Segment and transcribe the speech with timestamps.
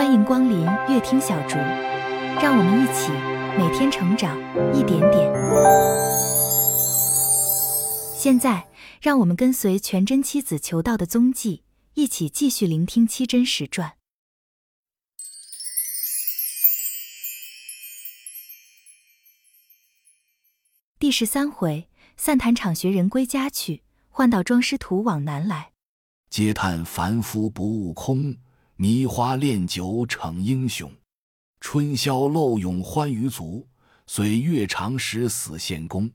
[0.00, 1.58] 欢迎光临乐听小竹，
[2.40, 3.12] 让我们一起
[3.58, 4.34] 每天成长
[4.74, 5.30] 一点点。
[8.16, 8.66] 现在，
[9.02, 13.98] 让我们跟随全真七子求道的踪迹，一起继续聆听七真实传
[20.98, 25.72] 第十三回：散坛场学人归家去，换道庄师徒往南来。
[26.30, 28.38] 嗟叹凡夫不悟空。
[28.82, 30.90] 迷花炼酒逞英雄，
[31.60, 33.68] 春宵漏永欢娱足，
[34.06, 36.10] 岁月长时死献功。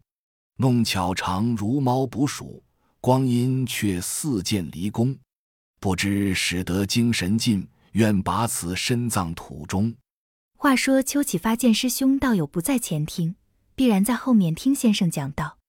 [0.58, 2.64] 弄巧长如猫捕鼠，
[3.00, 5.16] 光阴却似箭离弓。
[5.80, 9.94] 不知使得精神尽，愿把此身葬土中。
[10.58, 13.36] 话说邱启发见师兄道友不在前厅，
[13.76, 15.60] 必然在后面听先生讲道。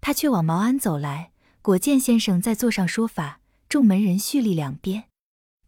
[0.00, 1.30] 他却往茅庵走来，
[1.62, 5.04] 果见先生在座上说法，众门人蓄立两边。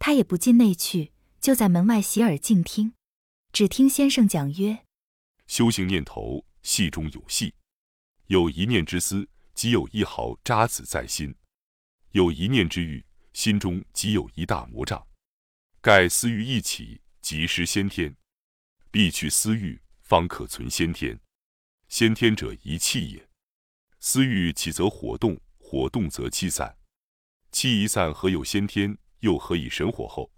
[0.05, 2.93] 他也不进内去，就在门外洗耳静听。
[3.53, 4.83] 只听先生讲曰
[5.47, 7.55] ：“修行念头，戏中有戏，
[8.25, 11.31] 有一念之思，即有一毫渣滓在心；
[12.11, 15.07] 有一念之欲，心中即有一大魔障。
[15.79, 18.11] 盖思欲一起，即失先天；
[18.91, 21.17] 必去思欲，方可存先天。
[21.87, 23.29] 先天者，一气也。
[24.01, 26.77] 思欲起则火动，火动则气散，
[27.53, 30.29] 气一散，何有先天？”又何以神火候？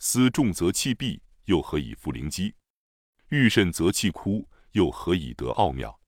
[0.00, 2.52] 思重则气闭，又何以复灵机？
[3.28, 6.00] 欲甚则气枯，又何以得奥妙？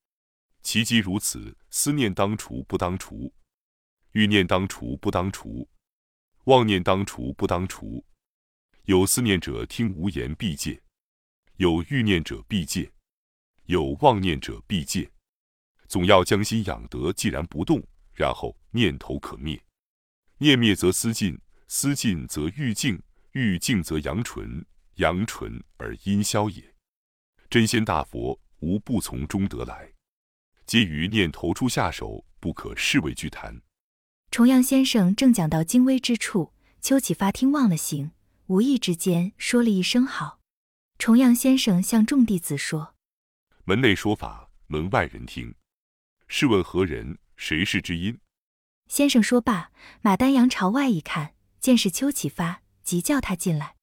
[0.60, 3.32] 其机如此，思念当除不当除，
[4.12, 5.68] 欲念当除不当除，
[6.44, 8.04] 妄念当除不当除。
[8.86, 10.80] 有思念者，听无言必戒；
[11.58, 12.90] 有欲念者必戒；
[13.66, 15.08] 有妄念者必戒。
[15.86, 17.80] 总要将心养得既然不动，
[18.14, 19.62] 然后念头可灭，
[20.38, 21.40] 念灭则思尽。
[21.72, 26.74] 思尽则欲静，欲静则阳纯，阳纯而阴消也。
[27.48, 29.92] 真仙大佛无不从中得来，
[30.66, 33.62] 皆于念头处下手，不可视为具谈。
[34.32, 38.10] 重阳先生正讲到精微之处，邱启发听忘了形，
[38.48, 40.40] 无意之间说了一声好。
[40.98, 42.96] 重阳先生向众弟子说
[43.62, 45.54] ：“门内说法，门外人听。
[46.26, 47.16] 试问何人？
[47.36, 48.18] 谁是知音？”
[48.90, 49.70] 先生说罢，
[50.00, 51.34] 马丹阳朝外一看。
[51.60, 53.76] 见是邱启发，即叫他进来。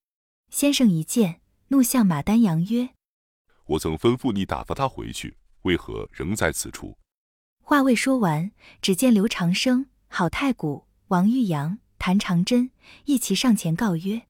[0.50, 2.90] 先生一见，怒向马丹阳曰
[3.66, 6.98] ：“我曾吩咐你打发他回去，为何仍在此处？”
[7.62, 8.52] 话未说完，
[8.82, 12.72] 只见刘长生、郝太古、王玉阳、谭长真
[13.06, 14.24] 一齐上前告曰：“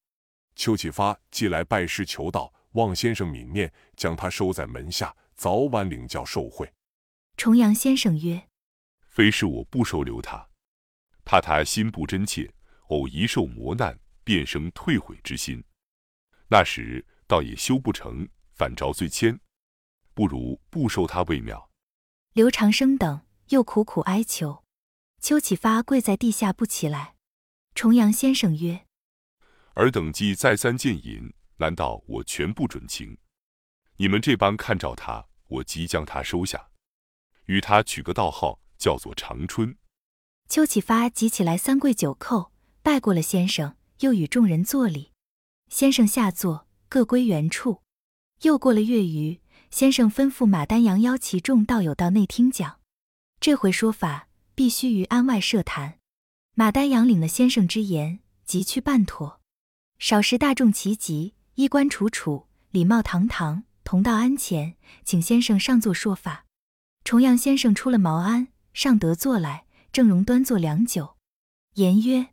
[0.58, 6.74] 邱启发既来拜师求道，望先生悯念，将他收在门下，早晚领教受贿。”
[7.38, 8.50] 重阳先生曰
[9.08, 10.50] ：“非是我不收留他，
[11.24, 12.52] 怕他心不真切。”
[12.88, 15.64] 偶一受磨难，便生退悔之心，
[16.50, 19.40] 那时倒也修不成，反招罪愆，
[20.14, 21.70] 不如不收他为妙。
[22.34, 24.64] 刘长生等又苦苦哀求，
[25.20, 27.16] 邱启发跪在地下不起来。
[27.76, 28.86] 重阳先生曰
[29.76, 33.18] ：“尔等既再三谏引，难道我全不准情？
[33.98, 36.70] 你们这般看照他，我即将他收下，
[37.46, 39.78] 与他取个道号，叫做长春。”
[40.50, 42.52] 邱启发即起来三跪九叩。
[42.88, 45.12] 拜过了先生，又与众人作礼。
[45.68, 47.82] 先生下座，各归原处。
[48.44, 52.80] 又过了月余，先生吩咐马丹阳邀其众道友到内厅讲。
[53.42, 56.00] 这回说法必须于庵外设坛。
[56.54, 59.42] 马丹阳领了先生之言，即去办妥。
[60.00, 66.46] 少时大众齐集，衣冠楚楚，礼貌堂堂，同到庵前，请先生上座说法。
[67.04, 71.18] 重阳先生出了茅庵，上得坐来，正容端坐良久，
[71.74, 72.30] 言曰。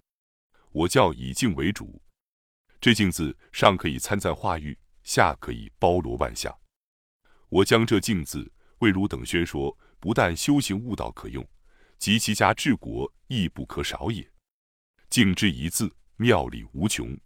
[0.75, 2.03] 我教以静为主，
[2.81, 6.53] 这静字上可以参赞化育，下可以包罗万象。
[7.49, 11.49] 我将这静字为汝等宣说，不但修行悟道可用，
[12.01, 14.29] 及其家治国亦不可少也。
[15.09, 17.17] 静之一字，妙理无穷。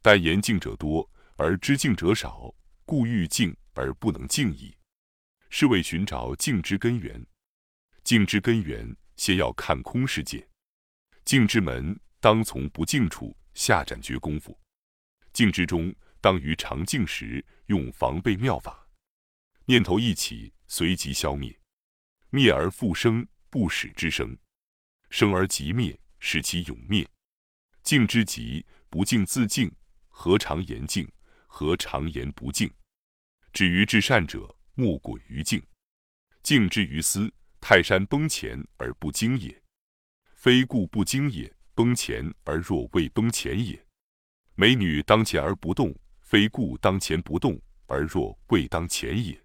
[0.00, 2.54] 但言静者多，而知静者少，
[2.84, 4.72] 故欲静而不能静矣。
[5.50, 7.26] 是为寻找静之根源。
[8.04, 10.48] 静之根源，先要看空世界。
[11.24, 11.98] 静之门。
[12.20, 14.58] 当从不静处下斩绝功夫，
[15.32, 18.88] 静之中，当于常静时用防备妙法。
[19.66, 21.52] 念头一起，随即消灭；
[22.30, 24.36] 灭而复生，不使之生；
[25.10, 27.08] 生而即灭，使其永灭。
[27.82, 29.70] 静之极，不静自静，
[30.08, 31.10] 何尝言静？
[31.46, 32.70] 何尝言不静？
[33.52, 35.62] 至于至善者，莫过于静。
[36.42, 39.62] 静之于斯，泰山崩前而不惊也，
[40.34, 41.52] 非故不惊也。
[41.78, 43.80] 崩前而若未崩前也，
[44.56, 49.40] 美女当前而不动，非故当前不动，而若未当前也。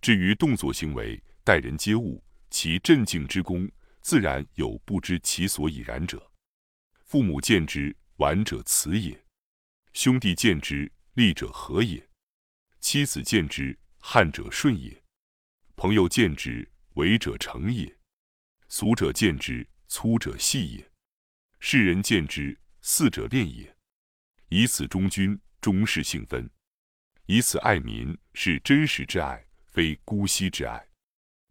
[0.00, 3.70] 至于动作行为，待人接物，其镇静之功，
[4.00, 6.32] 自然有不知其所以然者。
[7.04, 9.14] 父母见之，玩者慈也；
[9.92, 12.02] 兄弟见之，利者和也；
[12.80, 14.90] 妻子见之，汉者顺也；
[15.76, 17.86] 朋友见之，为者成也；
[18.70, 20.89] 俗者见之，粗者细也；
[21.62, 23.76] 世人见之，四者恋也。
[24.48, 26.48] 以此忠君，终是性分；
[27.26, 30.88] 以此爱民，是真实之爱，非姑息之爱。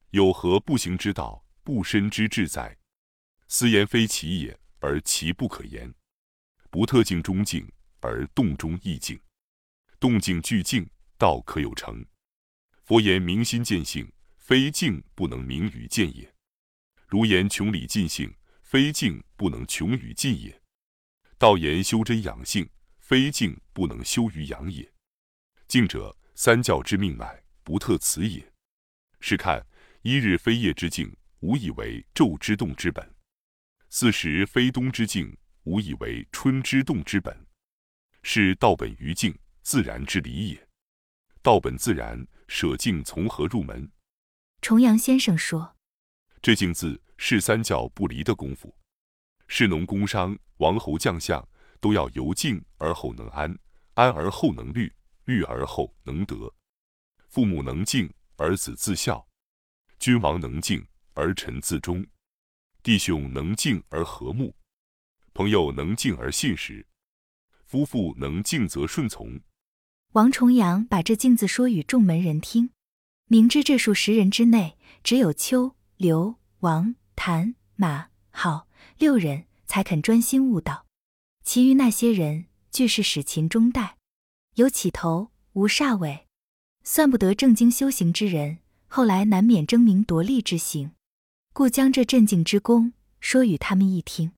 [0.09, 2.75] 有何不行之道，不身之志哉？
[3.47, 5.94] 斯言非其也，而其不可言。
[6.71, 9.19] 不特静中静，而动中亦静。
[10.00, 10.89] 动静俱静，
[11.19, 12.03] 道可有成。
[12.83, 16.33] 佛言明心见性，非静不能明于见也。
[17.07, 18.33] 如言穷理尽性，
[18.71, 20.62] 非静不能穷于尽也。
[21.39, 22.69] 道言修真养性，
[23.00, 24.94] 非静不能修于养也。
[25.68, 28.54] 静者，三教之命脉，不特此也。
[29.19, 29.66] 试看。
[30.04, 33.04] 一日非夜之静，无以为昼之动之本；
[33.89, 37.48] 四时非冬之静，无以为春之动之本。
[38.21, 40.69] 是道本于静，自然之理也。
[41.42, 43.92] 道本自然，舍静从何入门？
[44.62, 45.75] 重阳先生说
[46.39, 48.74] ：“这静字是三教不离的功夫。
[49.48, 51.45] 士农工商、王侯将相，
[51.81, 53.54] 都要由静而后能安，
[53.95, 54.92] 安而后能虑，
[55.25, 56.51] 虑而后能得。
[57.27, 59.27] 父母能静，儿子自孝。”
[60.00, 62.07] 君王能静儿臣自忠，
[62.81, 64.56] 弟兄能静而和睦，
[65.33, 66.88] 朋友能静而信实，
[67.66, 69.42] 夫妇能静则顺从。
[70.13, 72.71] 王重阳把这“静”字说与众门人听，
[73.25, 78.66] 明知这数十人之内，只有邱、刘、王、谭、马、郝
[78.98, 80.86] 六人才肯专心悟道，
[81.44, 83.98] 其余那些人俱是使秦中代，
[84.56, 86.27] 有起头无煞尾，
[86.86, 88.60] 算不得正经修行之人。
[88.88, 90.94] 后来难免争名夺利之行，
[91.51, 94.31] 故将这镇静之功说与他们一听，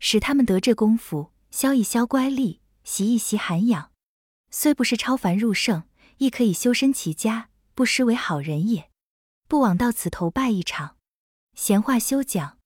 [0.00, 3.92] 使他们得这功夫，消一消乖戾，习一习涵养，
[4.50, 5.84] 虽不是超凡入圣，
[6.18, 8.90] 亦可以修身齐家，不失为好人也。
[9.46, 10.95] 不枉到此头拜一场。
[11.56, 12.58] 闲话休讲，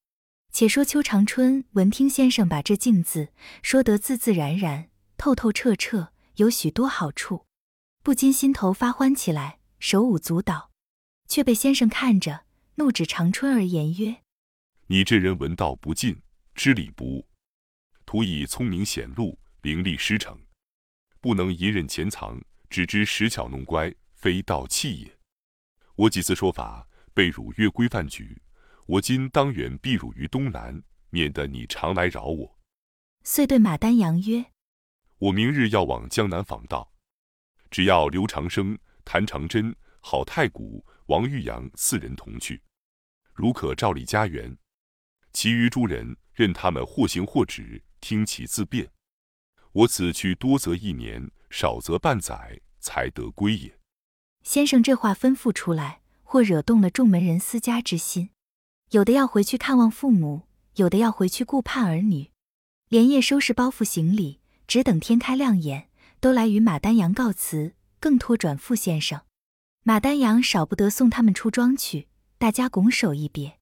[0.51, 3.31] 且说邱长春闻听先生把这静字
[3.63, 7.45] 说得自自然然、透透彻彻，有许多好处，
[8.03, 10.71] 不禁心头发欢起来，手舞足蹈。
[11.29, 12.43] 却被先生看着，
[12.75, 14.23] 怒指长春而言曰
[14.87, 16.21] ：“你这人闻道不进，
[16.53, 17.27] 知礼不悟，
[18.05, 20.37] 徒以聪明显露，伶俐失诚，
[21.21, 25.17] 不能隐忍潜藏，只知使巧弄乖，非道器也。
[25.95, 28.41] 我几次说法，被汝越规范举，
[28.85, 32.59] 我今当远避汝于东南，免得你常来扰我。”
[33.23, 34.45] 遂对马丹阳曰
[35.19, 36.91] ：“我明日要往江南访道，
[37.69, 42.61] 只要刘长生、谭长真、郝太古。”王玉阳四人同去，
[43.33, 44.57] 如可照例家园，
[45.33, 48.89] 其余诸人任他们或行或止，听其自便。
[49.73, 53.77] 我此去多则一年，少则半载，才得归也。
[54.41, 58.29] 先生这话吩咐出来，或惹动了众门人私家之心，
[58.91, 60.41] 有的要回去看望父母，
[60.75, 62.29] 有的要回去顾盼儿女，
[62.89, 65.87] 连夜收拾包袱行李，只等天开亮眼，
[66.19, 69.21] 都来与马丹阳告辞，更托转付先生。
[69.83, 73.57] 马丹阳少不得送他们出庄去，大家拱手一别。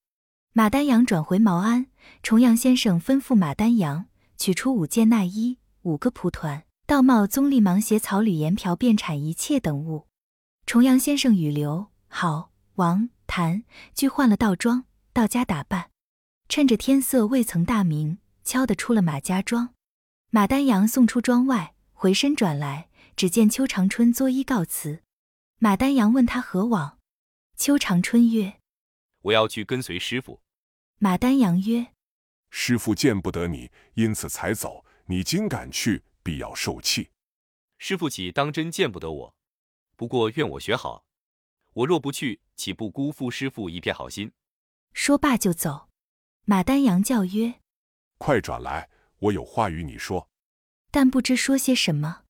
[0.53, 1.86] 马丹阳转回毛安，
[2.24, 10.07] 重阳先生吩咐马丹阳取出五件内衣、五个蒲团、道帽、棕笠芒鞋、草履盐瓢、便铲一切等物。
[10.65, 15.92] 重阳先生与刘、郝、王、谭俱换了道装，到家打扮，
[16.48, 19.74] 趁着天色未曾大明，悄地出了马家庄。
[20.30, 25.04] 马丹阳送出庄外，回身转来，只见邱长春作揖告辞。
[25.58, 27.00] 马丹阳问他何往，
[27.58, 28.60] 邱长春曰
[29.24, 30.42] ：“我要去跟随师傅。”
[31.00, 31.94] 马丹阳曰
[32.51, 34.86] ：“师傅见不得你，因此才走。
[35.06, 37.10] 你今敢去，必要受气。
[37.80, 39.36] 师傅岂当真见不得我？
[39.96, 41.04] 不过愿我学好。
[41.74, 44.32] 我若不去，岂不辜负师傅一片好心？”
[44.93, 45.89] 说罢就走。
[46.46, 47.55] 马丹阳叫曰
[48.17, 50.27] ：“快转来，我有话与你说。”
[50.91, 52.22] 但不知说些什么，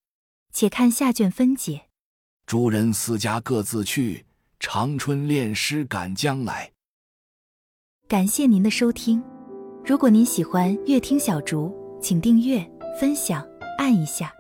[0.52, 1.88] 且看下卷分解。
[2.46, 4.26] 诸人私家各自去，
[4.60, 6.74] 长春练师赶将来。
[8.08, 9.24] 感谢您的收听，
[9.86, 12.60] 如果您喜欢乐听小竹，请订阅、
[13.00, 13.48] 分享、
[13.78, 14.34] 按一下，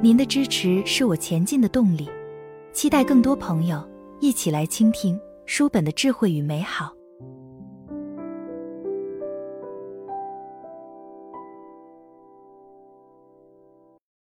[0.00, 2.08] 您的支持是我前进的动力。
[2.72, 3.84] 期待更多朋友
[4.20, 6.95] 一起来倾听书本的智慧与美好。